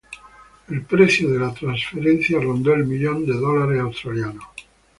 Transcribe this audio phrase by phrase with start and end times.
[0.69, 4.43] El precio de la transferencia rondó el millón de dólares australianos.